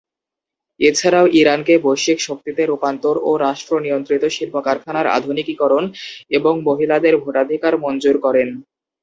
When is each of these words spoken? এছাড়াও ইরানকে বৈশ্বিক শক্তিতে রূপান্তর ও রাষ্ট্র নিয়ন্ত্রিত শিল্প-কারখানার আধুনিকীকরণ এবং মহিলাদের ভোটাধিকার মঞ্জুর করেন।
এছাড়াও 0.79 1.25
ইরানকে 1.39 1.73
বৈশ্বিক 1.83 2.19
শক্তিতে 2.21 2.61
রূপান্তর 2.65 3.15
ও 3.23 3.41
রাষ্ট্র 3.45 3.73
নিয়ন্ত্রিত 3.79 4.23
শিল্প-কারখানার 4.35 5.07
আধুনিকীকরণ 5.17 5.83
এবং 6.31 6.53
মহিলাদের 6.67 7.13
ভোটাধিকার 7.23 7.73
মঞ্জুর 7.83 8.17
করেন। 8.25 8.49